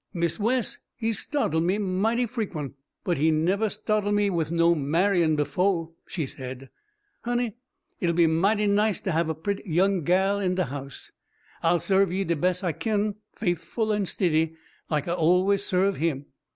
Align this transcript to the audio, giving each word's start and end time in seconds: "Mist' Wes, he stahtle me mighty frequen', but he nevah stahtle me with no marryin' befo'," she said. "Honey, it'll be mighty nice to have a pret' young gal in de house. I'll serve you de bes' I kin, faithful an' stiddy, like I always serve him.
"Mist' 0.15 0.39
Wes, 0.39 0.79
he 0.95 1.11
stahtle 1.11 1.61
me 1.63 1.77
mighty 1.77 2.25
frequen', 2.25 2.73
but 3.03 3.19
he 3.19 3.29
nevah 3.29 3.67
stahtle 3.67 4.11
me 4.11 4.31
with 4.31 4.51
no 4.51 4.73
marryin' 4.73 5.35
befo'," 5.35 5.93
she 6.07 6.25
said. 6.25 6.71
"Honey, 7.21 7.57
it'll 7.99 8.15
be 8.15 8.25
mighty 8.25 8.65
nice 8.65 8.99
to 9.01 9.11
have 9.11 9.29
a 9.29 9.35
pret' 9.35 9.63
young 9.67 10.01
gal 10.03 10.39
in 10.39 10.55
de 10.55 10.63
house. 10.65 11.11
I'll 11.61 11.77
serve 11.77 12.11
you 12.11 12.25
de 12.25 12.35
bes' 12.35 12.63
I 12.63 12.71
kin, 12.71 13.13
faithful 13.31 13.93
an' 13.93 14.07
stiddy, 14.07 14.55
like 14.89 15.07
I 15.07 15.13
always 15.13 15.63
serve 15.63 15.97
him. 15.97 16.25